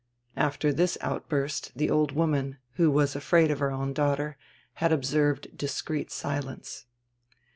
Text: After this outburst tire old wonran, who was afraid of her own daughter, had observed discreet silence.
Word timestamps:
After 0.35 0.73
this 0.73 0.97
outburst 1.01 1.73
tire 1.77 1.93
old 1.93 2.11
wonran, 2.15 2.57
who 2.73 2.89
was 2.89 3.15
afraid 3.15 3.51
of 3.51 3.59
her 3.59 3.69
own 3.71 3.93
daughter, 3.93 4.35
had 4.81 4.91
observed 4.91 5.55
discreet 5.55 6.09
silence. 6.09 6.87